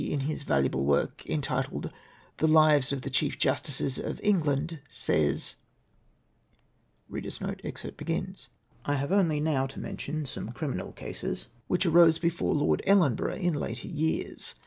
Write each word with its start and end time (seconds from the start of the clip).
in 0.01 0.21
his 0.21 0.41
valuable 0.41 0.83
work, 0.83 1.23
entitled" 1.27 1.91
The 2.39 2.47
Lives 2.47 2.91
of 2.91 3.03
the 3.03 3.11
Chief 3.11 3.37
Justices 3.37 3.99
of 3.99 4.19
England," 4.23 4.79
says:—" 4.89 5.57
I 7.15 8.95
have 8.95 9.11
now 9.11 9.15
only 9.17 9.41
to 9.67 9.79
mention 9.79 10.25
some 10.25 10.51
criminal 10.53 10.91
cases 10.93 11.49
which 11.67 11.85
arose 11.85 12.17
before 12.17 12.55
Lord 12.55 12.81
Ellenborough 12.87 13.35
in 13.37 13.53
later 13.53 13.89
years. 13.89 14.55